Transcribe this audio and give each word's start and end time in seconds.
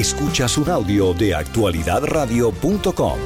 Escuchas 0.00 0.56
un 0.56 0.70
audio 0.70 1.12
de 1.12 1.34
actualidadradio.com. 1.34 3.18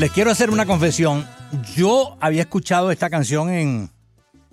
Les 0.00 0.10
quiero 0.10 0.32
hacer 0.32 0.50
una 0.50 0.66
confesión. 0.66 1.24
Yo 1.76 2.16
había 2.18 2.42
escuchado 2.42 2.90
esta 2.90 3.08
canción 3.08 3.50
en 3.50 3.90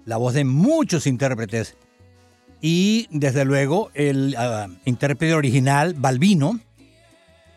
la 0.05 0.17
voz 0.17 0.35
de 0.35 0.43
muchos 0.43 1.07
intérpretes 1.07 1.75
y 2.61 3.07
desde 3.09 3.43
luego 3.43 3.89
el 3.95 4.35
ah, 4.37 4.67
intérprete 4.85 5.33
original, 5.33 5.95
Balbino, 5.95 6.59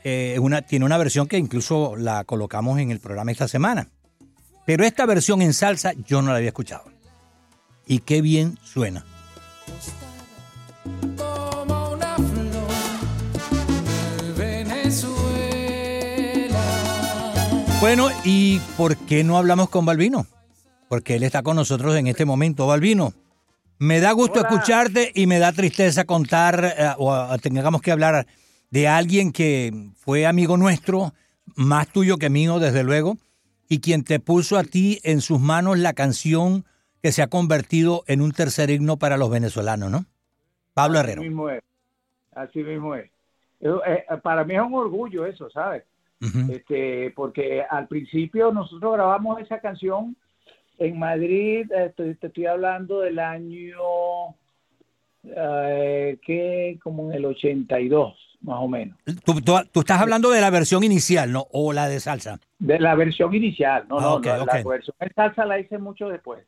eh, 0.04 0.40
tiene 0.66 0.86
una 0.86 0.96
versión 0.96 1.28
que 1.28 1.36
incluso 1.36 1.96
la 1.96 2.24
colocamos 2.24 2.78
en 2.78 2.90
el 2.92 2.98
programa 2.98 3.30
esta 3.30 3.46
semana. 3.46 3.90
Pero 4.64 4.86
esta 4.86 5.04
versión 5.04 5.42
en 5.42 5.52
salsa 5.52 5.92
yo 6.06 6.22
no 6.22 6.30
la 6.30 6.38
había 6.38 6.48
escuchado. 6.48 6.95
Y 7.86 8.00
qué 8.00 8.20
bien 8.20 8.58
suena. 8.64 9.04
Bueno, 17.80 18.08
¿y 18.24 18.58
por 18.76 18.96
qué 18.96 19.22
no 19.22 19.38
hablamos 19.38 19.68
con 19.68 19.86
Balbino? 19.86 20.26
Porque 20.88 21.16
él 21.16 21.22
está 21.22 21.42
con 21.42 21.56
nosotros 21.56 21.94
en 21.94 22.08
este 22.08 22.24
momento. 22.24 22.66
Balbino, 22.66 23.12
me 23.78 24.00
da 24.00 24.10
gusto 24.12 24.40
Hola. 24.40 24.48
escucharte 24.48 25.12
y 25.14 25.26
me 25.26 25.38
da 25.38 25.52
tristeza 25.52 26.04
contar 26.04 26.74
eh, 26.76 26.90
o 26.98 27.38
tengamos 27.38 27.82
que 27.82 27.92
hablar 27.92 28.26
de 28.70 28.88
alguien 28.88 29.30
que 29.30 29.90
fue 29.94 30.26
amigo 30.26 30.56
nuestro, 30.56 31.14
más 31.54 31.86
tuyo 31.88 32.18
que 32.18 32.30
mío, 32.30 32.58
desde 32.58 32.82
luego, 32.82 33.18
y 33.68 33.78
quien 33.78 34.02
te 34.02 34.18
puso 34.18 34.58
a 34.58 34.64
ti 34.64 35.00
en 35.04 35.20
sus 35.20 35.38
manos 35.38 35.78
la 35.78 35.92
canción 35.92 36.64
que 37.02 37.12
se 37.12 37.22
ha 37.22 37.26
convertido 37.28 38.02
en 38.06 38.20
un 38.20 38.32
tercer 38.32 38.70
himno 38.70 38.96
para 38.96 39.16
los 39.16 39.30
venezolanos, 39.30 39.90
¿no? 39.90 40.04
Pablo 40.74 40.98
Herrero. 40.98 41.20
Así 41.22 41.28
mismo 41.28 41.50
es. 41.50 41.62
Así 42.34 42.62
mismo 42.62 42.94
es. 42.94 43.10
Eso, 43.60 43.82
eh, 43.86 44.04
para 44.22 44.44
mí 44.44 44.54
es 44.54 44.60
un 44.60 44.74
orgullo 44.74 45.24
eso, 45.26 45.48
¿sabes? 45.50 45.84
Este, 46.50 47.12
porque 47.14 47.62
al 47.68 47.86
principio 47.88 48.50
nosotros 48.50 48.94
grabamos 48.94 49.40
esa 49.40 49.60
canción 49.60 50.16
en 50.78 50.98
Madrid, 50.98 51.70
eh, 51.72 51.92
te, 51.96 52.10
estoy 52.20 52.46
hablando 52.46 53.00
del 53.00 53.18
año 53.18 53.78
eh, 55.24 56.18
que 56.24 56.78
como 56.82 57.10
en 57.10 57.16
el 57.18 57.24
82, 57.26 58.14
más 58.42 58.58
o 58.60 58.68
menos, 58.68 58.96
Tú, 59.24 59.40
tú- 59.40 59.54
tú 59.72 59.80
estás 59.80 60.00
hablando 60.00 60.30
de 60.30 60.40
la 60.40 60.50
versión 60.50 60.84
inicial, 60.84 61.32
¿no? 61.32 61.46
O 61.52 61.72
la 61.72 61.88
de 61.88 62.00
salsa. 62.00 62.38
de 62.58 62.78
la 62.78 62.94
versión 62.94 63.34
inicial, 63.34 63.86
no, 63.88 63.98
Ah, 63.98 64.02
no, 64.02 64.14
ok, 64.16 64.26
la, 64.26 64.62
versión 64.64 64.96
en 65.00 65.12
salsa 65.14 65.44
la 65.44 65.58
hice 65.58 65.78
mucho 65.78 66.08
después, 66.08 66.44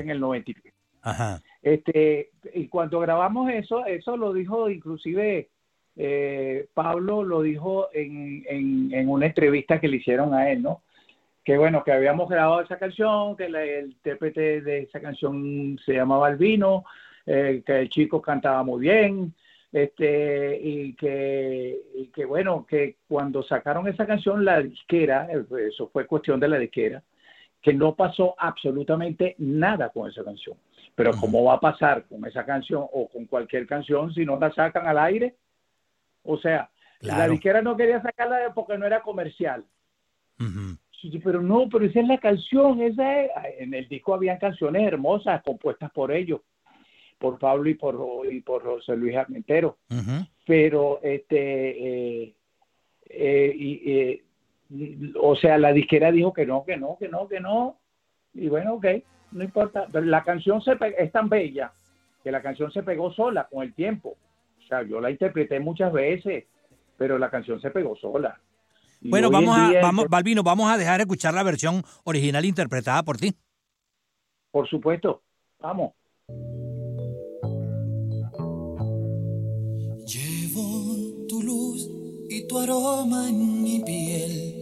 en 0.00 0.10
el 0.10 0.20
93. 0.20 0.72
Ajá. 1.02 1.40
Este, 1.62 2.30
y 2.54 2.68
cuando 2.68 3.00
grabamos 3.00 3.50
eso, 3.50 3.84
eso 3.86 4.16
lo 4.16 4.32
dijo 4.32 4.68
inclusive 4.70 5.48
eh, 5.96 6.66
Pablo, 6.74 7.22
lo 7.24 7.42
dijo 7.42 7.88
en, 7.92 8.44
en, 8.48 8.92
en 8.94 9.08
una 9.08 9.26
entrevista 9.26 9.80
que 9.80 9.88
le 9.88 9.96
hicieron 9.96 10.32
a 10.34 10.50
él, 10.50 10.62
¿no? 10.62 10.82
Que 11.44 11.56
bueno, 11.58 11.82
que 11.82 11.92
habíamos 11.92 12.28
grabado 12.28 12.60
esa 12.60 12.78
canción, 12.78 13.36
que 13.36 13.48
la- 13.48 13.64
el 13.64 13.86
intérprete 13.92 14.60
de 14.60 14.80
esa 14.82 15.00
canción 15.00 15.78
se 15.84 15.94
llamaba 15.94 16.28
Albino, 16.28 16.84
eh, 17.26 17.62
que 17.66 17.80
el 17.80 17.88
chico 17.88 18.20
cantaba 18.22 18.62
muy 18.62 18.80
bien, 18.82 19.34
este, 19.72 20.58
y 20.62 20.94
que, 20.94 21.78
y 21.94 22.06
que 22.08 22.24
bueno, 22.24 22.64
que 22.68 22.96
cuando 23.08 23.42
sacaron 23.42 23.88
esa 23.88 24.06
canción, 24.06 24.44
la 24.44 24.62
disquera, 24.62 25.26
eh, 25.32 25.42
eso 25.68 25.88
fue 25.92 26.06
cuestión 26.06 26.38
de 26.40 26.48
la 26.48 26.58
disquera, 26.58 27.02
que 27.62 27.72
no 27.74 27.94
pasó 27.94 28.34
absolutamente 28.38 29.34
nada 29.38 29.90
con 29.90 30.08
esa 30.10 30.24
canción. 30.24 30.56
Pero 30.94 31.10
¿cómo 31.20 31.44
va 31.44 31.54
a 31.54 31.60
pasar 31.60 32.04
con 32.08 32.24
esa 32.26 32.44
canción 32.44 32.84
o 32.92 33.08
con 33.08 33.26
cualquier 33.26 33.66
canción 33.66 34.12
si 34.14 34.24
no 34.24 34.38
la 34.38 34.52
sacan 34.52 34.86
al 34.86 34.98
aire? 34.98 35.34
O 36.24 36.36
sea, 36.38 36.70
la 37.00 37.28
disquera 37.32 37.62
no 37.62 37.76
quería 37.76 38.02
sacarla 38.02 38.52
porque 38.54 38.76
no 38.78 38.86
era 38.86 39.00
comercial. 39.02 39.64
Pero 41.22 41.40
no, 41.42 41.68
pero 41.68 41.84
esa 41.84 42.00
es 42.00 42.08
la 42.08 42.18
canción, 42.18 42.80
esa 42.82 43.22
es- 43.22 43.30
en 43.58 43.74
el 43.74 43.88
disco 43.88 44.14
habían 44.14 44.38
canciones 44.38 44.82
hermosas 44.86 45.42
compuestas 45.44 45.90
por 45.92 46.10
ellos, 46.10 46.40
por 47.18 47.38
Pablo 47.38 47.68
y 47.70 47.74
por, 47.74 48.26
y 48.32 48.40
por 48.40 48.62
José 48.64 48.96
Luis 48.96 49.16
Armentero 49.16 49.78
pero 50.46 51.00
este 51.02 52.22
eh, 52.24 52.34
eh, 53.10 53.52
y, 53.56 53.92
eh, 53.92 54.24
o 55.20 55.34
sea 55.36 55.56
la 55.56 55.72
disquera 55.72 56.12
dijo 56.12 56.32
que 56.32 56.44
no 56.44 56.64
que 56.64 56.76
no 56.76 56.96
que 56.98 57.08
no 57.08 57.28
que 57.28 57.40
no. 57.40 57.78
Y 58.34 58.48
bueno 58.48 58.74
ok 58.74 58.86
no 59.32 59.44
importa. 59.44 59.86
Pero 59.90 60.04
la 60.04 60.24
canción 60.24 60.60
se 60.62 60.76
es 60.98 61.12
tan 61.12 61.28
bella 61.28 61.72
que 62.22 62.30
la 62.30 62.42
canción 62.42 62.70
se 62.72 62.82
pegó 62.82 63.12
sola 63.12 63.48
con 63.50 63.62
el 63.62 63.74
tiempo. 63.74 64.16
O 64.58 64.66
sea 64.68 64.82
yo 64.82 65.00
la 65.00 65.10
interpreté 65.10 65.60
muchas 65.60 65.92
veces 65.92 66.44
pero 66.98 67.16
la 67.16 67.30
canción 67.30 67.60
se 67.60 67.70
pegó 67.70 67.96
sola. 67.96 68.38
Y 69.00 69.08
Bueno, 69.10 69.30
vamos 69.30 69.56
a, 69.56 69.80
vamos, 69.80 70.06
Balvino, 70.08 70.42
vamos 70.42 70.70
a 70.70 70.76
dejar 70.76 71.00
escuchar 71.00 71.32
la 71.32 71.44
versión 71.44 71.84
original 72.04 72.44
interpretada 72.44 73.02
por 73.04 73.16
ti. 73.16 73.32
por 74.50 74.68
supuesto. 74.68 75.22
Vamos. 75.60 75.92
Llevo 80.04 81.26
tu 81.28 81.42
luz 81.42 81.88
y 82.28 82.46
tu 82.48 82.58
aroma 82.58 83.28
en 83.28 83.62
mi 83.62 83.82
piel 83.84 84.57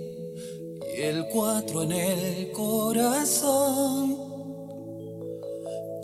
el 0.97 1.27
cuatro 1.29 1.83
en 1.83 1.93
el 1.93 2.53
corazón. 2.53 4.17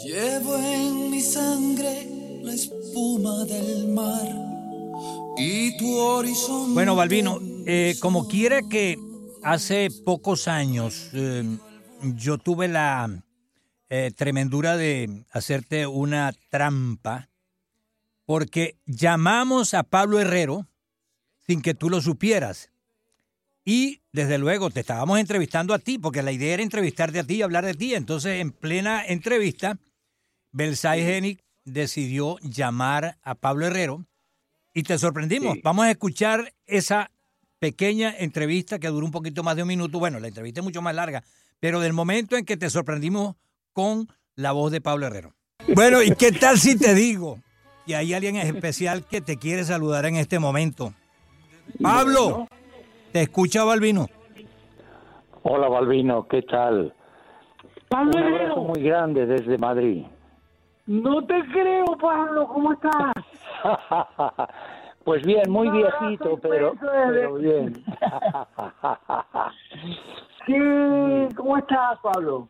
Llevo 0.04 0.56
en 0.56 1.10
mi 1.10 1.20
sangre 1.20 2.08
la 2.42 2.52
espuma 2.52 3.44
del 3.44 3.88
mar 3.88 4.28
y 5.36 5.76
tu 5.76 5.96
horizonte. 5.96 6.74
Bueno, 6.74 6.96
Balvino, 6.96 7.38
eh, 7.66 7.94
como 8.00 8.28
quiera 8.28 8.60
que 8.68 8.98
hace 9.42 9.88
pocos 10.04 10.48
años 10.48 11.08
eh, 11.12 11.44
yo 12.16 12.38
tuve 12.38 12.68
la 12.68 13.22
eh, 13.88 14.10
tremendura 14.14 14.76
de 14.76 15.24
hacerte 15.30 15.86
una 15.86 16.32
trampa 16.50 17.30
porque 18.24 18.76
llamamos 18.86 19.74
a 19.74 19.84
Pablo 19.84 20.18
Herrero 20.20 20.66
sin 21.46 21.62
que 21.62 21.74
tú 21.74 21.90
lo 21.90 22.00
supieras. 22.00 22.71
Y 23.64 24.00
desde 24.12 24.38
luego 24.38 24.70
te 24.70 24.80
estábamos 24.80 25.18
entrevistando 25.18 25.72
a 25.72 25.78
ti, 25.78 25.98
porque 25.98 26.22
la 26.22 26.32
idea 26.32 26.54
era 26.54 26.62
entrevistarte 26.62 27.20
a 27.20 27.24
ti 27.24 27.36
y 27.36 27.42
hablar 27.42 27.64
de 27.64 27.74
ti. 27.74 27.94
Entonces, 27.94 28.40
en 28.40 28.50
plena 28.50 29.04
entrevista, 29.06 29.78
Belsay 30.50 31.02
Genic 31.02 31.44
decidió 31.64 32.38
llamar 32.40 33.18
a 33.22 33.34
Pablo 33.34 33.66
Herrero 33.66 34.04
y 34.74 34.82
te 34.82 34.98
sorprendimos. 34.98 35.54
Sí. 35.54 35.60
Vamos 35.62 35.86
a 35.86 35.90
escuchar 35.90 36.52
esa 36.66 37.10
pequeña 37.58 38.14
entrevista 38.18 38.78
que 38.78 38.88
duró 38.88 39.06
un 39.06 39.12
poquito 39.12 39.42
más 39.42 39.54
de 39.54 39.62
un 39.62 39.68
minuto. 39.68 39.98
Bueno, 39.98 40.18
la 40.18 40.28
entrevista 40.28 40.60
es 40.60 40.64
mucho 40.64 40.82
más 40.82 40.94
larga, 40.94 41.22
pero 41.60 41.78
del 41.80 41.92
momento 41.92 42.36
en 42.36 42.44
que 42.44 42.56
te 42.56 42.68
sorprendimos 42.70 43.36
con 43.72 44.08
la 44.34 44.52
voz 44.52 44.72
de 44.72 44.80
Pablo 44.80 45.06
Herrero. 45.06 45.34
Bueno, 45.68 46.02
¿y 46.02 46.14
qué 46.16 46.32
tal 46.32 46.58
si 46.58 46.76
te 46.76 46.94
digo? 46.94 47.40
Y 47.86 47.92
hay 47.92 48.14
alguien 48.14 48.36
especial 48.36 49.06
que 49.06 49.20
te 49.20 49.36
quiere 49.36 49.64
saludar 49.64 50.06
en 50.06 50.16
este 50.16 50.38
momento. 50.38 50.92
Pablo, 51.80 52.48
te 53.12 53.22
escucha 53.22 53.64
Balvino. 53.64 54.06
Hola 55.42 55.68
Balvino, 55.68 56.26
¿qué 56.28 56.42
tal? 56.42 56.92
Pablo 57.88 58.12
Un 58.16 58.22
abrazo 58.22 58.60
muy 58.62 58.82
grande 58.82 59.26
desde 59.26 59.58
Madrid. 59.58 60.04
no 60.86 61.24
te 61.26 61.42
creo, 61.52 61.84
Pablo, 62.00 62.46
¿cómo 62.48 62.72
estás? 62.72 63.12
pues 65.04 65.22
bien, 65.26 65.50
muy 65.50 65.68
viejito, 65.70 66.38
pero, 66.40 66.74
pero 66.80 67.34
bien. 67.34 67.74
¿Qué, 70.46 71.28
¿Cómo 71.36 71.58
estás, 71.58 71.98
Pablo? 72.02 72.48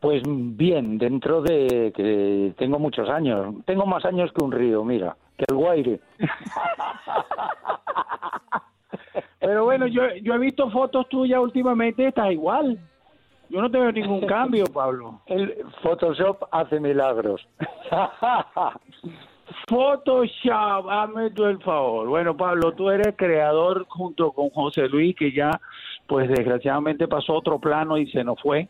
pues 0.00 0.22
bien, 0.24 0.96
dentro 0.96 1.42
de 1.42 1.92
que 1.94 2.54
tengo 2.56 2.78
muchos 2.78 3.08
años. 3.08 3.52
Tengo 3.66 3.84
más 3.84 4.04
años 4.04 4.30
que 4.32 4.44
un 4.44 4.52
río, 4.52 4.84
mira, 4.84 5.16
que 5.36 5.44
el 5.48 5.56
Guaire. 5.56 6.00
Pero 9.48 9.64
bueno, 9.64 9.86
yo, 9.86 10.02
yo 10.22 10.34
he 10.34 10.38
visto 10.38 10.70
fotos 10.70 11.08
tuyas 11.08 11.40
últimamente, 11.40 12.06
estás 12.06 12.30
igual. 12.30 12.78
Yo 13.48 13.62
no 13.62 13.70
te 13.70 13.78
veo 13.78 13.90
ningún 13.90 14.20
cambio, 14.26 14.66
Pablo. 14.66 15.22
El 15.24 15.64
Photoshop 15.82 16.44
hace 16.50 16.78
milagros. 16.78 17.48
Photoshop, 19.66 20.90
hazme 20.90 21.30
tú 21.30 21.46
el 21.46 21.58
favor. 21.62 22.08
Bueno, 22.08 22.36
Pablo, 22.36 22.72
tú 22.72 22.90
eres 22.90 23.14
creador 23.16 23.86
junto 23.88 24.32
con 24.32 24.50
José 24.50 24.86
Luis, 24.86 25.16
que 25.16 25.32
ya, 25.32 25.50
pues 26.06 26.28
desgraciadamente 26.28 27.08
pasó 27.08 27.32
otro 27.32 27.58
plano 27.58 27.96
y 27.96 28.06
se 28.10 28.22
nos 28.24 28.38
fue. 28.42 28.68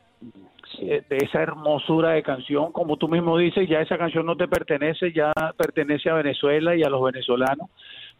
eh, 0.79 1.03
de 1.09 1.17
esa 1.17 1.43
hermosura 1.43 2.11
de 2.11 2.23
canción, 2.23 2.71
como 2.71 2.97
tú 2.99 3.09
mismo 3.09 3.37
dices, 3.37 3.69
ya 3.69 3.81
esa 3.81 3.99
canción 3.99 4.25
no 4.25 4.37
te 4.37 4.47
pertenece, 4.47 5.13
ya 5.13 5.33
pertenece 5.57 6.09
a 6.09 6.15
Venezuela 6.15 6.77
y 6.77 6.85
a 6.85 6.89
los 6.89 7.03
venezolanos, 7.03 7.69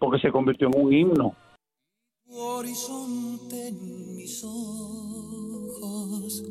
porque 0.01 0.19
se 0.19 0.33
convirtió 0.33 0.67
en 0.67 0.85
un 0.85 0.93
himno. 0.93 1.37
Horizonte 2.31 3.69
en 3.69 4.17
mis 4.17 4.43
ojos. 4.45 6.43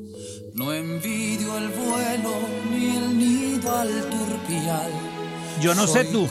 No 0.55 0.73
envidio 0.73 1.55
el 1.57 1.67
vuelo 1.69 2.31
ni 2.71 2.97
el 2.97 3.17
nido 3.17 3.71
al 3.75 3.89
turpial. 4.09 4.91
Yo 5.61 5.75
no 5.75 5.85
sé 5.87 6.05
tú, 6.05 6.27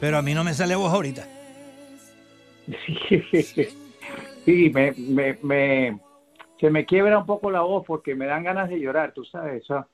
pero 0.00 0.18
a 0.18 0.22
mí 0.22 0.34
no 0.34 0.44
me 0.44 0.54
sale 0.54 0.74
voz 0.76 0.92
ahorita. 0.92 1.26
Sí, 4.44 4.70
me, 4.74 4.90
me, 4.92 5.38
me- 5.42 6.00
se 6.58 6.68
me 6.68 6.84
quiebra 6.84 7.18
un 7.18 7.26
poco 7.26 7.48
la 7.48 7.60
voz 7.60 7.84
porque 7.86 8.16
me 8.16 8.26
dan 8.26 8.42
ganas 8.42 8.68
de 8.68 8.80
llorar, 8.80 9.12
tú 9.14 9.24
sabes, 9.24 9.62
esa, 9.62 9.86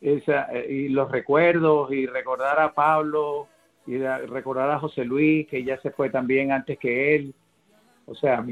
esa, 0.00 0.44
eh, 0.54 0.66
y 0.72 0.88
los 0.88 1.10
recuerdos 1.10 1.92
y 1.92 2.06
recordar 2.06 2.58
a 2.60 2.72
Pablo 2.72 3.46
y 3.86 3.98
da- 3.98 4.18
recordar 4.18 4.70
a 4.70 4.78
José 4.78 5.04
Luis, 5.04 5.46
que 5.48 5.62
ya 5.64 5.80
se 5.80 5.90
fue 5.90 6.10
también 6.10 6.52
antes 6.52 6.78
que 6.78 7.16
él. 7.16 7.34
O 8.06 8.14
sea, 8.14 8.44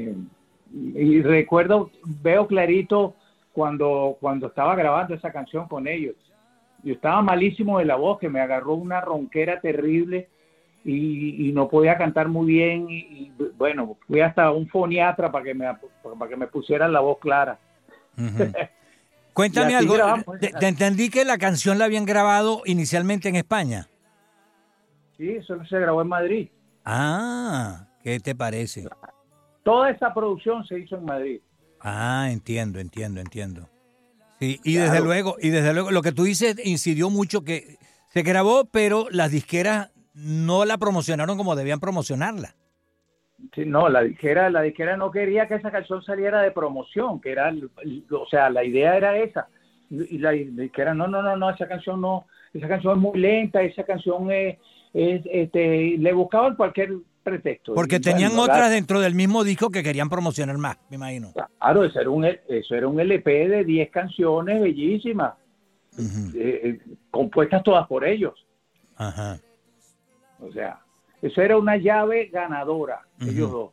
y 0.73 1.21
recuerdo, 1.21 1.91
veo 2.21 2.47
clarito 2.47 3.15
cuando, 3.51 4.17
cuando 4.19 4.47
estaba 4.47 4.75
grabando 4.75 5.13
esa 5.13 5.31
canción 5.31 5.67
con 5.67 5.87
ellos. 5.87 6.15
Yo 6.83 6.93
estaba 6.95 7.21
malísimo 7.21 7.79
de 7.79 7.85
la 7.85 7.95
voz, 7.95 8.19
que 8.19 8.29
me 8.29 8.41
agarró 8.41 8.73
una 8.73 8.99
ronquera 8.99 9.61
terrible 9.61 10.27
y, 10.83 11.47
y 11.47 11.53
no 11.53 11.69
podía 11.69 11.97
cantar 11.97 12.27
muy 12.27 12.47
bien. 12.47 12.89
Y, 12.89 12.97
y, 12.97 13.31
bueno, 13.57 13.97
fui 14.07 14.19
hasta 14.19 14.51
un 14.51 14.67
foniatra 14.67 15.31
para 15.31 15.45
que 15.45 15.53
me, 15.53 15.65
para 16.19 16.29
que 16.29 16.35
me 16.35 16.47
pusieran 16.47 16.91
la 16.91 16.99
voz 16.99 17.19
clara. 17.19 17.57
Cuéntame 19.33 19.75
algo. 19.75 19.93
grabamos 19.95 20.25
Te, 20.39 20.47
esa 20.47 20.59
te 20.59 20.67
entendí 20.67 21.09
que 21.09 21.25
la 21.25 21.37
canción 21.37 21.79
la 21.79 21.85
habían 21.85 22.05
grabado 22.05 22.61
inicialmente 22.65 23.29
en 23.29 23.35
España. 23.35 23.87
Sí, 25.23 25.35
eso 25.37 25.55
se 25.69 25.79
grabó 25.79 26.01
en 26.01 26.09
Madrid. 26.09 26.49
Ah, 26.83 27.87
¿qué 28.03 28.19
te 28.19 28.35
parece? 28.35 28.85
Toda 29.63 29.89
esa 29.89 30.13
producción 30.13 30.65
se 30.65 30.79
hizo 30.79 30.97
en 30.97 31.05
Madrid. 31.05 31.39
Ah, 31.79 32.27
entiendo, 32.29 32.79
entiendo, 32.79 33.21
entiendo. 33.21 33.69
Sí, 34.41 34.59
y 34.65 34.73
Claro. 34.75 34.91
desde 34.91 35.05
luego, 35.05 35.35
y 35.41 35.49
desde 35.49 35.73
luego, 35.73 35.91
lo 35.91 36.01
que 36.01 36.11
tú 36.11 36.25
dices 36.25 36.57
incidió 36.65 37.09
mucho 37.09 37.45
que 37.45 37.77
se 38.09 38.21
grabó, 38.21 38.65
pero 38.65 39.07
las 39.11 39.31
disqueras 39.31 39.91
no 40.13 40.65
la 40.65 40.77
promocionaron 40.77 41.37
como 41.37 41.55
debían 41.55 41.79
promocionarla. 41.79 42.55
Sí, 43.55 43.63
no, 43.65 43.87
la 43.87 44.01
disquera, 44.01 44.49
la 44.49 44.61
disquera 44.61 44.97
no 44.97 45.09
quería 45.09 45.47
que 45.47 45.55
esa 45.55 45.71
canción 45.71 46.03
saliera 46.03 46.41
de 46.41 46.51
promoción, 46.51 47.21
que 47.21 47.31
era, 47.31 47.49
o 48.11 48.25
sea, 48.27 48.49
la 48.49 48.65
idea 48.65 48.97
era 48.97 49.17
esa. 49.17 49.47
Y 49.89 50.17
la 50.17 50.31
disquera, 50.31 50.93
no, 50.93 51.07
no, 51.07 51.21
no, 51.23 51.37
no, 51.37 51.49
esa 51.49 51.65
canción 51.69 52.01
no, 52.01 52.25
esa 52.53 52.67
canción 52.67 52.97
es 52.97 53.01
muy 53.01 53.17
lenta, 53.17 53.61
esa 53.61 53.83
canción 53.83 54.29
es, 54.29 54.57
es 54.93 55.21
este, 55.25 55.97
le 55.97 56.13
buscaban 56.13 56.55
cualquier 56.55 56.93
pretexto. 57.23 57.73
Porque 57.73 57.99
tenían 57.99 58.37
otras 58.37 58.69
dentro 58.69 58.99
del 58.99 59.15
mismo 59.15 59.43
disco 59.43 59.69
que 59.69 59.81
querían 59.81 60.09
promocionar 60.09 60.57
más, 60.57 60.77
me 60.89 60.97
imagino. 60.97 61.33
Claro, 61.33 61.85
eso 61.85 61.99
era 61.99 62.09
un, 62.09 62.25
eso 62.25 62.75
era 62.75 62.87
un 62.87 62.99
LP 62.99 63.49
de 63.49 63.63
10 63.63 63.89
canciones 63.89 64.61
bellísimas, 64.61 65.33
eh, 65.97 66.33
eh, 66.35 66.79
compuestas 67.09 67.63
todas 67.63 67.87
por 67.87 68.05
ellos. 68.05 68.33
Ajá. 68.97 69.39
O 70.39 70.51
sea, 70.51 70.79
eso 71.21 71.41
era 71.41 71.57
una 71.57 71.77
llave 71.77 72.25
ganadora, 72.25 73.01
ellos 73.21 73.49
dos, 73.49 73.71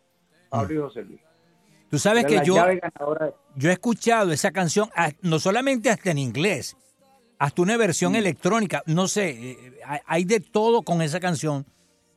Pablo 0.49 0.75
y 0.75 0.79
José 0.79 1.03
Luis. 1.03 1.21
Tú 1.91 1.99
sabes 1.99 2.25
Era 2.25 2.41
que 2.41 2.47
yo, 2.47 2.55
yo 3.57 3.69
he 3.69 3.73
escuchado 3.73 4.31
esa 4.31 4.53
canción, 4.53 4.89
ah, 4.95 5.11
no 5.23 5.41
solamente 5.41 5.91
hasta 5.91 6.13
en 6.13 6.19
inglés, 6.19 6.77
hasta 7.41 7.63
una 7.63 7.75
Mm. 7.75 7.79
versión 7.81 8.15
electrónica. 8.15 8.83
No 8.87 9.09
sé, 9.09 9.31
eh, 9.31 9.57
hay- 9.85 10.01
hay 10.07 10.25
de 10.25 10.39
todo 10.41 10.83
con 10.83 11.03
esa 11.03 11.19
canción, 11.19 11.65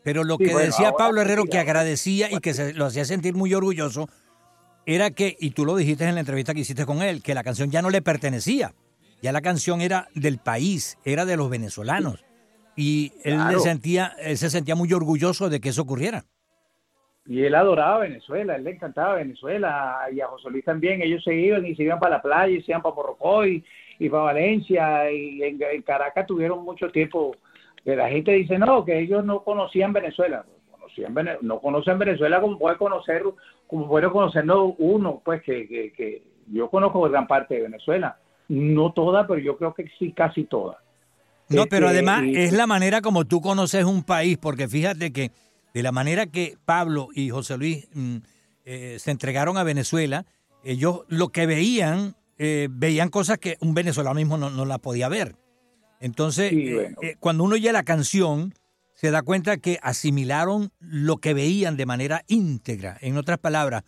pero 0.03 0.23
lo 0.23 0.35
Sí, 0.37 0.43
que 0.45 0.51
bueno, 0.51 0.67
decía 0.67 0.91
Pablo 0.91 1.21
Herrero, 1.21 1.45
que 1.45 1.57
agradecía 1.57 2.29
y 2.31 2.39
que 2.39 2.53
se 2.53 2.73
lo 2.73 2.85
hacía 2.85 3.05
sentir 3.05 3.33
muy 3.33 3.53
orgulloso, 3.53 4.09
era 4.85 5.11
que, 5.11 5.37
y 5.39 5.51
tú 5.51 5.65
lo 5.65 5.77
dijiste 5.77 6.03
en 6.05 6.15
la 6.15 6.19
entrevista 6.19 6.53
que 6.53 6.59
hiciste 6.59 6.85
con 6.85 7.01
él, 7.01 7.23
que 7.23 7.33
la 7.33 7.43
canción 7.43 7.71
ya 7.71 7.81
no 7.81 7.89
le 7.89 8.01
pertenecía. 8.01 8.73
Ya 9.21 9.31
la 9.31 9.41
canción 9.41 9.79
era 9.79 10.09
del 10.13 10.39
país, 10.39 10.97
era 11.05 11.23
de 11.23 11.37
los 11.37 11.49
venezolanos. 11.49 12.25
Y 12.75 13.13
él, 13.23 13.39
le 13.49 13.59
sentía, 13.59 14.13
él 14.19 14.37
se 14.37 14.49
sentía 14.49 14.75
muy 14.75 14.91
orgulloso 14.91 15.47
de 15.49 15.61
que 15.61 15.69
eso 15.69 15.83
ocurriera. 15.83 16.25
Y 17.25 17.43
él 17.43 17.55
adoraba 17.55 17.99
Venezuela, 17.99 18.57
él 18.57 18.65
le 18.65 18.71
encantaba 18.71 19.15
Venezuela, 19.15 19.95
y 20.11 20.19
a 20.19 20.27
José 20.27 20.49
Luis 20.49 20.65
también, 20.65 21.01
ellos 21.01 21.23
se 21.23 21.33
iban 21.33 21.65
y 21.65 21.73
se 21.77 21.83
iban 21.83 21.97
para 21.99 22.17
la 22.17 22.21
playa, 22.21 22.53
y 22.57 22.61
se 22.63 22.71
iban 22.71 22.81
para 22.81 22.95
Morrocoy, 22.95 23.63
y 23.99 24.09
para 24.09 24.23
Valencia, 24.23 25.11
y 25.11 25.41
en, 25.43 25.59
en 25.61 25.81
Caracas 25.81 26.25
tuvieron 26.27 26.63
mucho 26.63 26.89
tiempo, 26.89 27.35
que 27.83 27.95
la 27.95 28.09
gente 28.09 28.31
dice, 28.31 28.57
no, 28.57 28.83
que 28.85 28.99
ellos 28.99 29.23
no 29.25 29.43
conocían 29.43 29.93
Venezuela, 29.93 30.45
conocían 30.71 31.13
Vene- 31.13 31.37
no 31.41 31.59
conocen 31.59 31.99
Venezuela 31.99 32.39
como 32.41 32.57
puede 32.57 32.77
conocer, 32.77 33.23
como 33.67 33.87
puede 33.87 34.09
conocerlo 34.09 34.75
uno, 34.77 35.21
pues 35.23 35.41
que, 35.43 35.67
que, 35.67 35.91
que 35.93 36.23
yo 36.51 36.69
conozco 36.69 37.01
gran 37.09 37.27
parte 37.27 37.55
de 37.55 37.61
Venezuela, 37.63 38.17
no 38.49 38.91
toda, 38.93 39.25
pero 39.27 39.39
yo 39.39 39.57
creo 39.57 39.73
que 39.73 39.89
sí, 39.97 40.11
casi 40.11 40.43
toda. 40.43 40.79
No, 41.49 41.65
pero 41.67 41.87
Este, 41.87 41.97
además 41.97 42.23
y- 42.25 42.35
es 42.37 42.53
la 42.53 42.67
manera 42.67 43.01
como 43.01 43.25
tú 43.25 43.41
conoces 43.41 43.83
un 43.85 44.03
país, 44.03 44.37
porque 44.37 44.67
fíjate 44.67 45.11
que 45.11 45.31
de 45.73 45.83
la 45.83 45.91
manera 45.91 46.27
que 46.27 46.55
Pablo 46.65 47.07
y 47.13 47.29
José 47.29 47.57
Luis 47.57 47.87
mm, 47.93 48.17
eh, 48.65 48.95
se 48.99 49.11
entregaron 49.11 49.57
a 49.57 49.63
Venezuela, 49.63 50.25
ellos 50.63 51.01
lo 51.09 51.29
que 51.29 51.45
veían, 51.45 52.15
eh, 52.43 52.67
veían 52.69 53.07
cosas 53.07 53.37
que 53.37 53.57
un 53.61 53.73
venezolano 53.73 54.15
mismo 54.15 54.37
no, 54.37 54.49
no 54.49 54.65
las 54.65 54.79
podía 54.79 55.07
ver. 55.07 55.37
Entonces, 56.01 56.49
Sí, 56.49 56.67
eh, 56.67 56.73
bueno. 56.73 56.97
eh, 57.01 57.15
cuando 57.19 57.45
uno 57.45 57.55
oye 57.55 57.71
la 57.71 57.83
canción, 57.83 58.53
se 58.93 59.11
da 59.11 59.21
cuenta 59.21 59.57
que 59.57 59.79
asimilaron 59.81 60.71
lo 60.79 61.17
que 61.17 61.33
veían 61.33 61.77
de 61.77 61.85
manera 61.85 62.23
íntegra. 62.27 62.97
En 62.99 63.17
otras 63.17 63.39
palabras, 63.39 63.83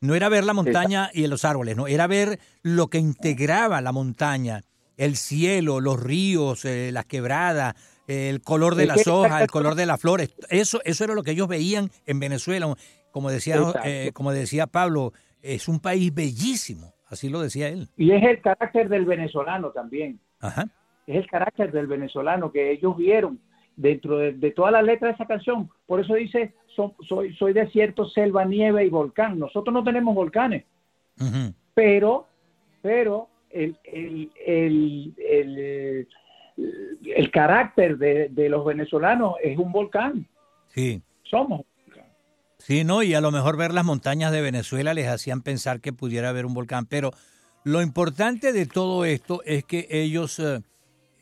no 0.00 0.14
era 0.14 0.28
ver 0.28 0.44
la 0.44 0.52
montaña 0.52 1.10
y 1.12 1.26
los 1.26 1.44
árboles, 1.44 1.76
no, 1.76 1.88
era 1.88 2.06
ver 2.06 2.38
lo 2.62 2.86
que 2.88 2.98
integraba 2.98 3.80
la 3.80 3.90
montaña, 3.90 4.62
el 4.96 5.16
cielo, 5.16 5.80
los 5.80 5.98
ríos, 6.00 6.64
eh, 6.64 6.90
las 6.92 7.06
quebradas, 7.06 7.74
el 8.06 8.40
color 8.40 8.76
de 8.76 8.86
las 8.86 9.08
hojas, 9.08 9.42
el 9.42 9.48
color 9.48 9.74
de 9.74 9.86
las 9.86 10.00
flores. 10.00 10.30
Eso, 10.48 10.80
eso 10.84 11.02
era 11.02 11.14
lo 11.14 11.24
que 11.24 11.32
ellos 11.32 11.48
veían 11.48 11.90
en 12.06 12.20
Venezuela. 12.20 12.72
Como 13.10 13.30
decía, 13.30 13.60
eh, 13.84 14.12
como 14.14 14.30
decía 14.30 14.68
Pablo, 14.68 15.12
es 15.42 15.66
un 15.66 15.80
país 15.80 16.14
bellísimo. 16.14 16.95
Así 17.08 17.28
lo 17.28 17.40
decía 17.40 17.68
él. 17.68 17.88
Y 17.96 18.10
es 18.12 18.22
el 18.24 18.40
carácter 18.40 18.88
del 18.88 19.04
venezolano 19.04 19.70
también. 19.70 20.18
Ajá. 20.40 20.66
es 21.06 21.16
el 21.16 21.26
carácter 21.28 21.70
del 21.72 21.86
venezolano 21.86 22.50
que 22.52 22.70
ellos 22.72 22.96
vieron 22.96 23.38
dentro 23.76 24.18
de, 24.18 24.32
de 24.32 24.50
toda 24.50 24.70
la 24.70 24.82
letra 24.82 25.08
de 25.08 25.14
esa 25.14 25.26
canción. 25.26 25.68
Por 25.86 26.00
eso 26.00 26.14
dice, 26.14 26.54
so- 26.74 26.94
soy, 27.08 27.34
soy 27.36 27.52
desierto, 27.52 28.06
selva, 28.08 28.44
nieve 28.44 28.84
y 28.84 28.88
volcán. 28.90 29.38
Nosotros 29.38 29.72
no 29.72 29.84
tenemos 29.84 30.14
volcanes, 30.14 30.64
Ujú. 31.20 31.54
pero, 31.74 32.26
pero 32.82 33.28
el, 33.50 33.76
el, 33.84 34.30
el, 34.44 35.14
el, 35.18 36.08
el 37.14 37.30
carácter 37.30 37.98
de, 37.98 38.28
de 38.30 38.48
los 38.48 38.64
venezolanos 38.64 39.34
es 39.42 39.56
un 39.58 39.72
volcán. 39.72 40.26
Sí. 40.68 41.00
Somos. 41.22 41.62
Sí, 42.58 42.84
no, 42.84 43.02
y 43.02 43.14
a 43.14 43.20
lo 43.20 43.30
mejor 43.30 43.56
ver 43.56 43.72
las 43.74 43.84
montañas 43.84 44.32
de 44.32 44.40
Venezuela 44.40 44.94
les 44.94 45.08
hacían 45.08 45.42
pensar 45.42 45.80
que 45.80 45.92
pudiera 45.92 46.30
haber 46.30 46.46
un 46.46 46.54
volcán, 46.54 46.86
pero 46.86 47.12
lo 47.64 47.82
importante 47.82 48.52
de 48.52 48.66
todo 48.66 49.04
esto 49.04 49.42
es 49.44 49.64
que 49.64 49.86
ellos 49.90 50.38
eh, 50.38 50.62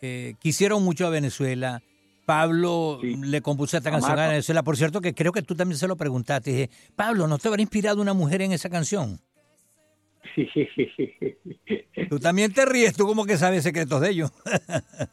eh, 0.01 0.35
quisieron 0.39 0.83
mucho 0.85 1.07
a 1.07 1.11
Venezuela. 1.11 1.83
Pablo 2.27 2.99
Sí. 3.03 3.17
le 3.17 3.43
compuso 3.43 3.77
esta 3.77 3.91
canción 3.91 4.19
a. 4.19 4.29
Venezuela. 4.29 4.63
Por 4.63 4.79
cierto, 4.79 5.03
que 5.03 5.13
creo 5.15 5.33
que 5.33 5.43
tú 5.43 5.55
también 5.55 5.79
se 5.79 5.87
lo 5.87 5.97
preguntaste. 5.97 6.51
Dije, 6.51 6.71
Pablo, 6.97 7.27
¿no 7.27 7.37
te 7.39 7.49
habrá 7.49 7.61
inspirado 7.61 8.01
una 8.01 8.15
mujer 8.15 8.41
en 8.41 8.53
esa 8.53 8.71
canción? 8.71 9.21
Tú 12.09 12.19
también 12.19 12.53
te 12.53 12.65
ríes, 12.65 12.95
tú 12.97 13.07
como 13.07 13.25
que 13.25 13.37
sabes 13.37 13.63
secretos 13.63 14.01
de 14.01 14.11
ellos. 14.11 14.33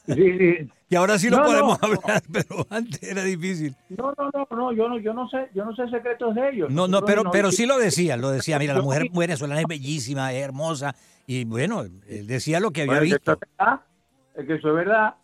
Sí, 0.08 0.38
sí. 0.38 0.70
y 0.90 0.96
ahora 0.96 1.18
sí 1.20 1.30
lo 1.30 1.38
No, 1.38 1.44
podemos 1.46 1.80
no. 1.82 1.88
hablar, 1.88 2.24
pero 2.32 2.68
antes 2.70 3.02
era 3.04 3.24
difícil. 3.24 3.76
No, 3.90 4.14
no, 4.18 4.30
no, 4.34 4.48
no, 4.56 4.74
yo 4.74 4.90
no, 4.90 5.00
yo 5.00 5.14
no 5.14 5.30
sé, 5.30 5.50
yo 5.54 5.64
no 5.66 5.76
sé 5.76 5.88
secretos 5.90 6.36
de 6.36 6.50
ellos. 6.50 6.70
No, 6.72 6.88
no, 6.88 7.04
pero, 7.04 7.24
no- 7.24 7.32
pero 7.32 7.52
sí 7.52 7.66
lo 7.66 7.78
decía, 7.78 8.18
lo 8.18 8.30
decía. 8.32 8.58
Mira, 8.60 8.74
la 8.74 8.82
mujer 8.82 9.08
venezolana 9.14 9.62
es 9.62 9.68
bellísima, 9.68 10.34
es 10.34 10.44
hermosa. 10.44 10.96
Y 11.28 11.46
bueno, 11.46 11.82
él 11.82 12.28
decía 12.28 12.60
lo 12.60 12.72
que 12.72 12.82
había 12.82 13.00
Bueno, 13.00 13.06
que 13.06 13.16
visto. 13.16 13.32
eso 13.34 13.40
es 13.42 13.58
verdad, 13.58 13.82
que 14.48 14.54
eso 14.56 14.68
es 14.70 14.76
verdad. 14.76 15.16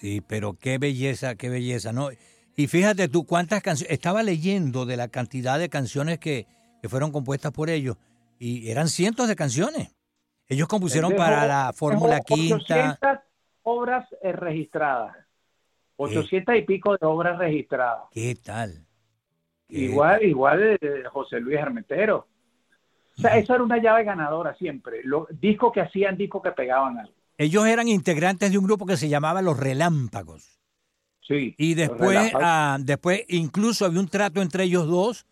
Sí, 0.00 0.22
pero 0.26 0.54
qué 0.54 0.78
belleza, 0.78 1.34
qué 1.34 1.48
belleza, 1.48 1.92
¿no? 1.92 2.08
Y 2.56 2.66
fíjate 2.68 3.08
tú 3.08 3.24
cuántas 3.24 3.62
canciones, 3.62 3.92
estaba 3.92 4.22
leyendo 4.22 4.86
de 4.86 4.96
la 4.96 5.08
cantidad 5.08 5.58
de 5.58 5.68
canciones 5.68 6.18
que, 6.18 6.46
que 6.84 6.90
fueron 6.90 7.10
compuestas 7.10 7.50
por 7.50 7.70
ellos, 7.70 7.96
y 8.38 8.70
eran 8.70 8.88
cientos 8.88 9.26
de 9.26 9.34
canciones. 9.34 9.96
Ellos 10.46 10.68
compusieron 10.68 11.16
para 11.16 11.46
la 11.46 11.72
Fórmula 11.72 12.20
Quinta. 12.20 12.56
800 12.56 13.18
obras 13.62 14.06
eh, 14.20 14.32
registradas. 14.32 15.16
800 15.96 16.56
y 16.56 16.60
pico 16.60 16.94
de 16.98 17.06
obras 17.06 17.38
registradas. 17.38 18.02
¿Qué 18.10 18.34
tal? 18.34 18.86
¿Qué 19.66 19.78
Igual, 19.78 20.24
igual 20.24 20.76
eh, 20.78 21.04
José 21.10 21.40
Luis 21.40 21.58
Armentero. 21.58 22.28
O 23.16 23.20
sea, 23.22 23.38
eso 23.38 23.54
era 23.54 23.64
una 23.64 23.78
llave 23.78 24.04
ganadora 24.04 24.54
siempre. 24.56 25.00
Los 25.04 25.26
discos 25.40 25.72
que 25.72 25.80
hacían, 25.80 26.18
discos 26.18 26.42
que 26.42 26.52
pegaban 26.52 26.98
algo. 26.98 27.14
Ellos 27.38 27.66
eran 27.66 27.88
integrantes 27.88 28.52
de 28.52 28.58
un 28.58 28.64
grupo 28.66 28.84
que 28.84 28.98
se 28.98 29.08
llamaba 29.08 29.40
Los 29.40 29.58
Relámpagos. 29.58 30.60
Sí. 31.22 31.54
Y 31.56 31.76
después, 31.76 32.30
ah, 32.34 32.76
después 32.78 33.24
incluso 33.28 33.86
había 33.86 34.00
un 34.00 34.08
trato 34.08 34.42
entre 34.42 34.64
ellos 34.64 34.86
dos. 34.86 35.24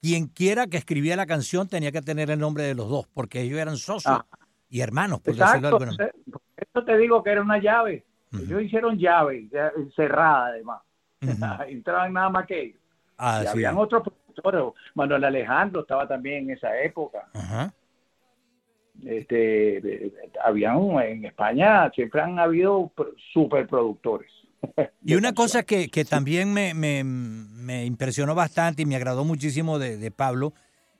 Quien 0.00 0.26
quiera 0.28 0.66
que 0.66 0.76
escribía 0.76 1.16
la 1.16 1.26
canción 1.26 1.68
tenía 1.68 1.90
que 1.92 2.02
tener 2.02 2.30
el 2.30 2.38
nombre 2.38 2.64
de 2.64 2.74
los 2.74 2.88
dos, 2.88 3.06
porque 3.12 3.40
ellos 3.42 3.58
eran 3.58 3.76
socios 3.76 4.18
Ah. 4.20 4.26
y 4.68 4.80
hermanos, 4.80 5.20
por 5.20 5.34
decirlo 5.34 5.78
de 5.78 5.84
Exacto. 5.84 6.12
Por 6.30 6.42
eso 6.58 6.84
te 6.84 6.98
digo 6.98 7.22
que 7.22 7.30
era 7.30 7.42
una 7.42 7.58
llave. 7.58 8.04
Ellos 8.32 8.62
hicieron 8.62 8.98
llave, 8.98 9.48
cerrada 9.94 10.46
además. 10.46 10.80
Entraban 11.68 12.12
nada 12.12 12.28
más 12.28 12.46
que 12.46 12.62
ellos. 12.62 12.80
Ah, 13.18 13.42
y 13.44 13.46
habían 13.46 13.78
otros 13.78 14.02
productores. 14.02 14.74
Manuel 14.94 15.24
Alejandro 15.24 15.80
estaba 15.80 16.06
también 16.06 16.44
en 16.44 16.50
esa 16.56 16.78
época. 16.80 17.28
Este, 19.04 20.12
habían 20.42 20.78
en 21.00 21.24
España 21.26 21.90
siempre 21.94 22.20
han 22.22 22.38
habido 22.38 22.90
superproductores. 23.32 24.30
Y 25.04 25.14
una 25.14 25.34
cosa 25.34 25.62
que, 25.62 25.88
que 25.88 26.04
también 26.04 26.52
me, 26.52 26.74
me, 26.74 27.04
me, 27.04 27.84
impresionó 27.84 28.34
bastante 28.34 28.82
y 28.82 28.86
me 28.86 28.96
agradó 28.96 29.24
muchísimo 29.24 29.78
de, 29.78 29.96
de 29.96 30.10
Pablo 30.10 30.52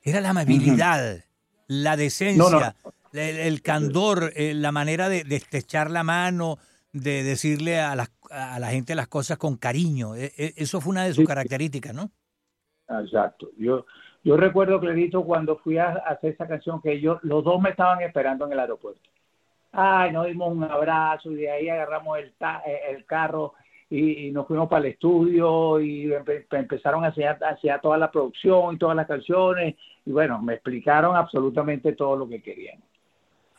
era 0.09 0.21
la 0.21 0.29
amabilidad, 0.29 1.25
la 1.67 1.97
decencia, 1.97 2.75
El, 3.13 3.61
candor, 3.61 4.31
eh, 4.35 4.53
la 4.53 4.71
manera 4.71 5.09
de, 5.09 5.23
de, 5.23 5.35
estrechar 5.35 5.91
la 5.91 6.03
mano, 6.03 6.57
de 6.93 7.23
decirle 7.23 7.79
a 7.79 7.95
la, 7.95 8.09
a 8.29 8.59
la 8.59 8.67
gente 8.67 8.95
las 8.95 9.07
cosas 9.07 9.37
con 9.37 9.57
cariño. 9.57 10.15
E, 10.15 10.31
e, 10.37 10.53
eso 10.55 10.79
fue 10.79 10.91
una 10.91 11.03
de 11.03 11.13
sus 11.13 11.25
características, 11.25 11.93
¿no? 11.93 12.11
Exacto. 12.87 13.49
Yo, 13.57 13.85
yo 14.23 14.37
recuerdo, 14.37 14.79
Clarito, 14.79 15.25
cuando 15.25 15.57
fui 15.57 15.77
a, 15.77 15.89
hacer 15.89 16.33
esa 16.33 16.47
canción, 16.47 16.81
que 16.81 16.93
ellos, 16.93 17.19
los 17.23 17.43
dos 17.43 17.61
me 17.61 17.71
estaban 17.71 18.01
esperando 18.01 18.45
en 18.45 18.53
el 18.53 18.59
aeropuerto. 18.59 19.09
Ay, 19.71 20.11
nos 20.11 20.25
dimos 20.27 20.51
un 20.51 20.63
abrazo 20.63 21.31
y 21.31 21.35
de 21.35 21.51
ahí 21.51 21.69
agarramos 21.69 22.17
el, 22.19 22.33
eh, 22.65 22.79
el 22.89 23.05
carro 23.05 23.53
y, 23.89 24.31
nos 24.31 24.47
fuimos 24.47 24.69
para 24.69 24.85
el 24.85 24.93
estudio 24.93 25.79
y 25.79 26.11
empezaron 26.51 27.05
a 27.05 27.09
hacer, 27.09 27.27
a 27.71 27.81
toda 27.81 27.97
la 27.97 28.11
producción 28.11 28.75
y 28.75 28.77
todas 28.77 28.95
las 28.95 29.07
canciones 29.07 29.75
y 30.05 30.11
bueno, 30.11 30.41
me 30.41 30.53
explicaron 30.53 31.15
absolutamente 31.15 31.93
todo 31.93 32.15
lo 32.15 32.27
que 32.27 32.41
querían. 32.41 32.79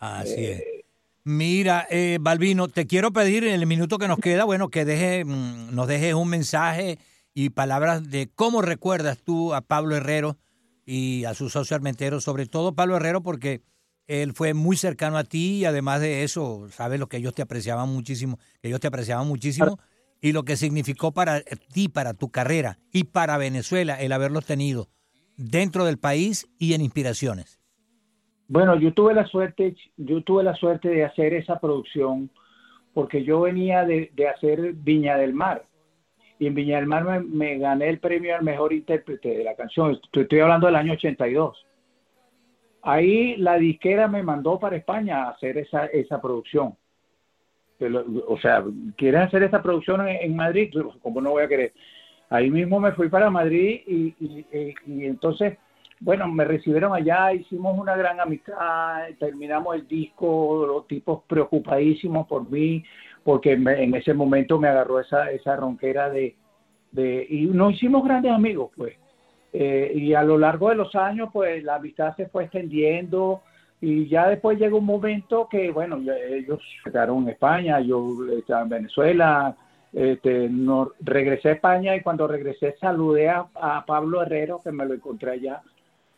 Así 0.00 0.44
es. 0.44 0.60
Eh, 0.60 0.84
Mira, 1.24 1.86
eh, 1.90 2.16
Balbino, 2.18 2.68
te 2.68 2.86
quiero 2.86 3.12
pedir 3.12 3.44
en 3.44 3.52
el 3.52 3.66
minuto 3.66 3.98
que 3.98 4.08
nos 4.08 4.18
queda, 4.18 4.44
bueno, 4.44 4.70
que 4.70 4.86
deje, 4.86 5.26
mm, 5.26 5.74
nos 5.74 5.86
dejes 5.86 6.14
un 6.14 6.30
mensaje 6.30 6.98
y 7.34 7.50
palabras 7.50 8.10
de 8.10 8.30
cómo 8.34 8.62
recuerdas 8.62 9.18
tú 9.18 9.52
a 9.52 9.60
Pablo 9.60 9.94
Herrero 9.94 10.38
y 10.86 11.26
a 11.26 11.34
su 11.34 11.50
socio 11.50 11.76
Armentero, 11.76 12.22
sobre 12.22 12.46
todo 12.46 12.74
Pablo 12.74 12.96
Herrero, 12.96 13.22
porque 13.22 13.60
él 14.08 14.32
fue 14.32 14.54
muy 14.54 14.76
cercano 14.76 15.18
a 15.18 15.24
ti 15.24 15.58
y 15.58 15.64
además 15.66 16.00
de 16.00 16.24
eso, 16.24 16.66
sabes 16.70 16.98
lo 16.98 17.06
que 17.08 17.18
ellos 17.18 17.34
te 17.34 17.42
apreciaban 17.42 17.88
muchísimo, 17.90 18.38
que 18.60 18.68
ellos 18.68 18.80
te 18.80 18.88
apreciaban 18.88 19.28
muchísimo 19.28 19.78
y 20.20 20.32
lo 20.32 20.44
que 20.44 20.56
significó 20.56 21.12
para 21.12 21.42
ti, 21.72 21.88
para 21.88 22.14
tu 22.14 22.30
carrera 22.30 22.78
y 22.92 23.04
para 23.04 23.38
Venezuela 23.38 24.00
el 24.00 24.12
haberlos 24.12 24.46
tenido 24.46 24.88
dentro 25.36 25.84
del 25.84 25.98
país 25.98 26.48
y 26.58 26.72
en 26.72 26.80
inspiraciones. 26.80 27.60
Bueno, 28.48 28.78
yo 28.80 28.94
tuve 28.94 29.12
la 29.12 29.26
suerte, 29.26 29.76
yo 29.98 30.22
tuve 30.22 30.42
la 30.42 30.54
suerte 30.54 30.88
de 30.88 31.04
hacer 31.04 31.34
esa 31.34 31.60
producción 31.60 32.30
porque 32.94 33.22
yo 33.22 33.42
venía 33.42 33.84
de, 33.84 34.10
hacer 34.34 34.72
Viña 34.72 35.18
del 35.18 35.34
Mar 35.34 35.62
y 36.38 36.46
en 36.46 36.54
Viña 36.54 36.76
del 36.76 36.86
Mar 36.86 37.22
me, 37.24 37.58
gané 37.58 37.90
el 37.90 38.00
premio 38.00 38.34
al 38.34 38.42
mejor 38.42 38.72
intérprete 38.72 39.36
de 39.36 39.44
la 39.44 39.54
canción. 39.54 40.00
Estoy, 40.12 40.40
hablando 40.40 40.66
del 40.66 40.76
año 40.76 40.94
82. 40.94 41.67
Ahí 42.82 43.36
la 43.36 43.56
disquera 43.56 44.08
me 44.08 44.22
mandó 44.22 44.58
para 44.58 44.76
España 44.76 45.24
a 45.24 45.30
hacer 45.30 45.58
esa, 45.58 45.86
esa 45.86 46.20
producción 46.20 46.76
o 48.26 48.38
sea, 48.38 48.64
¿quieres 48.96 49.20
hacer 49.20 49.42
esta 49.44 49.62
producción 49.62 50.06
en, 50.08 50.34
Madrid? 50.34 50.72
¿Cómo 51.00 51.20
no 51.20 51.30
voy 51.30 51.44
a 51.44 51.48
querer? 51.48 51.72
Ahí 52.30 52.50
mismo 52.50 52.80
me 52.80 52.92
fui 52.92 53.08
para 53.08 53.30
Madrid 53.30 53.80
y, 53.86 54.14
y, 54.20 55.04
entonces, 55.06 55.56
bueno, 56.00 56.28
me 56.28 56.44
recibieron 56.44 56.92
allá, 56.92 57.32
hicimos 57.32 57.78
una 57.78 57.96
gran 57.96 58.20
amistad, 58.20 59.04
terminamos 59.18 59.76
el 59.76 59.86
disco, 59.86 60.66
los 60.66 60.86
tipos 60.86 61.22
preocupadísimos 61.26 62.26
por 62.26 62.50
mí, 62.50 62.84
porque 63.24 63.52
en 63.52 63.94
ese 63.94 64.12
momento 64.12 64.58
me 64.58 64.68
agarró 64.68 65.00
esa, 65.00 65.30
esa 65.30 65.56
ronquera 65.56 66.10
de, 66.10 66.36
de... 66.90 67.26
Y 67.28 67.46
nos 67.46 67.74
hicimos 67.74 68.04
grandes 68.04 68.32
amigos, 68.32 68.70
pues. 68.76 68.96
Eh, 69.52 69.92
y 69.94 70.14
a 70.14 70.22
lo 70.22 70.38
largo 70.38 70.68
de 70.68 70.76
los 70.76 70.94
años, 70.94 71.30
pues 71.32 71.64
la 71.64 71.76
amistad 71.76 72.14
se 72.16 72.26
fue 72.26 72.44
extendiendo, 72.44 73.42
y 73.80 74.08
ya 74.08 74.28
después 74.28 74.58
llega 74.58 74.76
un 74.76 74.84
momento 74.84 75.48
que, 75.48 75.70
bueno, 75.70 75.98
ellos 76.28 76.60
quedaron 76.84 77.22
en 77.22 77.30
España, 77.30 77.80
yo 77.80 78.16
estaba 78.36 78.62
en 78.62 78.68
Venezuela, 78.68 79.56
este, 79.92 80.48
no, 80.48 80.90
regresé 81.00 81.50
a 81.50 81.52
España 81.52 81.96
y 81.96 82.02
cuando 82.02 82.26
regresé 82.26 82.76
saludé 82.80 83.30
a, 83.30 83.84
Pablo 83.86 84.22
Herrero, 84.22 84.60
que 84.62 84.72
me 84.72 84.84
lo 84.84 84.94
encontré 84.94 85.32
allá, 85.32 85.62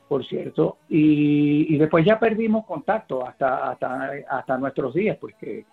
por 0.08 0.24
cierto, 0.26 0.78
y, 0.88 1.76
después 1.76 2.04
ya 2.04 2.18
perdimos 2.18 2.66
contacto 2.66 3.26
hasta, 3.26 3.70
hasta, 3.70 4.10
hasta 4.28 4.58
nuestros 4.58 4.94
días, 4.94 5.18
pues 5.20 5.34
que, 5.36 5.64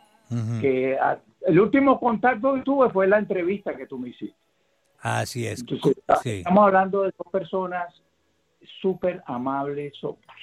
el 1.46 1.60
último 1.62 1.98
contacto 1.98 2.56
que 2.56 2.62
tuve 2.62 2.90
fue 2.90 3.08
la 3.08 3.18
entrevista 3.18 3.76
que 3.78 3.88
tú 3.88 3.98
me 3.98 4.10
hiciste. 4.10 4.36
Así 5.08 5.48
es. 5.48 5.64
Estamos 6.26 6.66
hablando 6.66 7.04
de 7.04 7.14
dos 7.18 7.32
personas 7.32 7.94
súper 8.82 9.24
amables, 9.26 9.94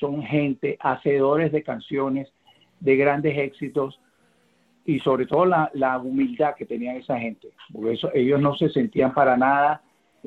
son, 0.01 0.23
gente, 0.23 0.79
hacedores 0.81 1.53
de 1.53 1.63
canciones, 1.63 2.33
de 2.81 2.97
grandes 2.97 3.37
éxitos 3.37 4.01
y 4.87 5.01
sobre 5.01 5.27
todo 5.27 5.45
la, 5.45 5.71
la 5.75 5.99
humildad 5.99 6.55
que 6.55 6.65
tenían 6.65 6.97
esa 6.97 7.19
gente, 7.19 7.49
porque 7.73 7.93
eso, 7.93 8.11
ellos 8.15 8.41
no 8.41 8.55
se 8.57 8.71
sentían 8.71 9.13
para 9.13 9.37
nada, 9.37 9.83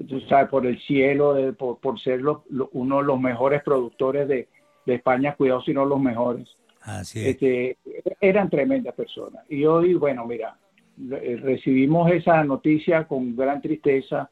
tú 0.08 0.20
sabes, 0.22 0.50
por 0.50 0.66
el 0.66 0.80
cielo, 0.82 1.36
por, 1.58 1.80
por, 1.80 2.00
ser 2.00 2.22
uno 2.24 2.98
de 2.98 3.04
los 3.04 3.20
mejores 3.20 3.64
productores 3.64 4.28
de, 4.28 4.48
de, 4.86 4.96
España, 4.96 5.36
cuidado 5.36 5.62
si 5.62 5.74
no 5.74 5.86
los 5.86 6.00
mejores. 6.00 6.48
Así 6.82 7.28
Este, 7.28 7.78
eran 8.22 8.50
tremendas 8.50 8.94
personas. 8.94 9.44
Y 9.50 9.66
hoy, 9.66 9.96
bueno, 9.96 10.26
mira, 10.26 10.58
recibimos 10.98 12.12
esa 12.12 12.44
noticia 12.44 13.08
con 13.08 13.36
gran 13.36 13.62
tristeza, 13.62 14.30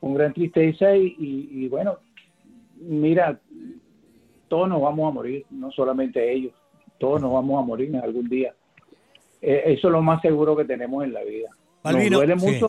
con 0.00 0.14
gran 0.14 0.32
tristeza 0.32 0.96
y, 0.96 1.16
y 1.18 1.68
bueno, 1.68 1.98
mira, 2.76 3.40
todos 4.48 4.68
nos 4.68 4.82
vamos 4.82 5.10
a 5.10 5.14
morir, 5.14 5.46
no 5.50 5.70
solamente 5.70 6.32
ellos, 6.32 6.52
todos 6.98 7.20
nos 7.20 7.32
vamos 7.32 7.62
a 7.62 7.66
morir 7.66 7.88
en 7.88 8.02
algún 8.02 8.28
día. 8.28 8.54
Eh, 9.40 9.62
eso 9.66 9.88
es 9.88 9.92
lo 9.92 10.02
más 10.02 10.22
seguro 10.22 10.56
que 10.56 10.64
tenemos 10.64 11.02
en 11.04 11.12
la 11.12 11.24
vida. 11.24 11.48
duele 11.82 12.36
mucho. 12.36 12.68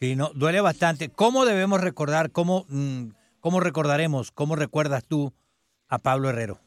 Sí, 0.00 0.16
no, 0.16 0.30
duele 0.34 0.60
bastante. 0.60 1.08
¿Cómo 1.10 1.44
debemos 1.44 1.80
recordar, 1.80 2.30
cómo, 2.30 2.64
mm, 2.68 3.08
cómo 3.40 3.60
recordaremos, 3.60 4.30
cómo 4.30 4.56
recuerdas 4.56 5.04
tú 5.04 5.32
a 5.88 5.98
Pablo 5.98 6.30
Herrero? 6.30 6.58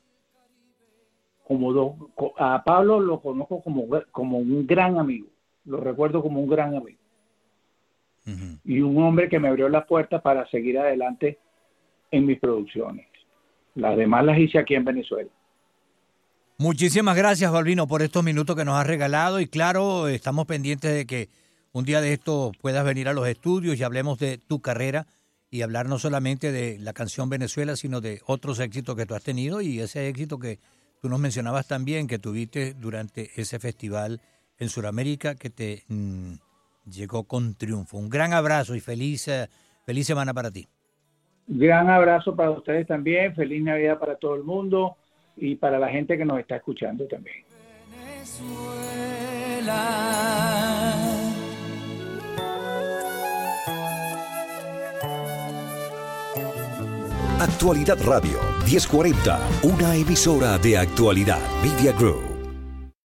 Como 1.48 2.10
a 2.38 2.64
Pablo 2.64 3.00
lo 3.00 3.20
conozco 3.20 3.62
como, 3.62 3.88
como 4.12 4.38
un 4.38 4.68
gran 4.68 5.00
amigo, 5.00 5.28
lo 5.66 5.78
recuerdo 5.78 6.22
como 6.22 6.42
un 6.42 6.50
gran 6.50 6.76
amigo. 6.76 7.00
Y 8.64 8.82
un 8.82 9.02
hombre 9.02 9.30
que 9.30 9.40
me 9.40 9.48
abrió 9.48 9.68
la 9.68 9.86
puerta 9.86 10.22
para 10.22 10.48
seguir 10.50 10.78
adelante 10.78 11.40
en 12.12 12.26
mis 12.26 12.40
producciones. 12.40 13.08
Las 13.76 13.98
demás 13.98 14.24
las 14.24 14.38
hice 14.38 14.60
aquí 14.60 14.76
en 14.76 14.86
Venezuela. 14.86 15.30
Muchísimas 16.58 17.18
gracias, 17.18 17.52
Balvino, 17.52 17.88
por 17.88 18.04
estos 18.04 18.24
minutos 18.24 18.56
que 18.56 18.66
nos 18.66 18.80
has 18.80 18.86
regalado 18.86 19.40
y 19.40 19.48
claro, 19.48 20.08
estamos 20.08 20.46
pendientes 20.46 20.94
de 20.94 21.08
que 21.08 21.30
un 21.72 21.86
día 21.86 22.02
de 22.02 22.14
esto 22.14 22.52
puedas 22.62 22.86
venir 22.86 23.08
a 23.08 23.14
los 23.14 23.28
estudios 23.28 23.80
y 23.80 23.84
hablemos 23.84 24.20
de 24.20 24.38
tu 24.38 24.62
carrera 24.62 25.08
y 25.50 25.64
hablar 25.64 25.90
no 25.90 25.98
solamente 25.98 26.52
de 26.52 26.78
la 26.78 26.94
canción 26.94 27.30
Venezuela, 27.30 27.76
sino 27.76 28.00
de 28.00 28.22
otros 28.28 28.60
éxitos 28.60 28.96
que 28.96 29.08
tú 29.08 29.16
has 29.16 29.24
tenido 29.24 29.62
y 29.62 29.80
ese 29.80 30.08
éxito 30.08 30.38
que 30.38 30.60
tú 31.02 31.10
nos 31.10 31.20
mencionabas 31.20 31.68
también 31.68 32.08
que 32.08 32.20
tuviste 32.20 32.74
durante 32.74 33.32
ese 33.36 33.58
festival 33.58 34.22
en 34.62 34.70
Sudamérica 34.70 35.36
que 35.36 35.50
te 35.50 35.84
mm, 35.88 36.34
llegó 36.86 37.24
con 37.24 37.56
triunfo. 37.56 37.98
Un 37.98 38.10
gran 38.10 38.32
abrazo 38.32 38.76
y 38.76 38.80
feliz, 38.80 39.28
eh, 39.28 39.50
feliz 39.86 40.06
semana 40.06 40.34
para 40.34 40.52
ti. 40.52 40.68
Gran 41.48 41.90
abrazo 41.90 42.36
para 42.36 42.52
ustedes 42.52 42.88
también, 42.88 43.36
feliz 43.36 43.64
Navidad 43.64 44.00
para 44.00 44.16
todo 44.16 44.36
el 44.36 44.44
mundo 44.44 44.96
y 45.36 45.56
para 45.56 45.80
la 45.80 45.90
gente 45.90 46.18
que 46.18 46.24
nos 46.24 46.40
está 46.40 46.58
escuchando 46.58 47.08
también. 47.08 47.44
Actualidad 57.40 57.98
Radio 58.06 58.38
1040, 58.66 59.40
una 59.64 59.96
emisora 59.96 60.60
de 60.60 60.78
actualidad 60.78 61.40
Media 61.64 61.92
Group. 61.94 62.31